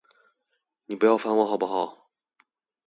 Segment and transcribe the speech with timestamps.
[0.87, 2.09] 你不要煩我好不好!